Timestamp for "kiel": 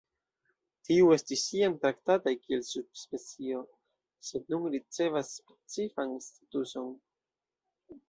2.47-2.65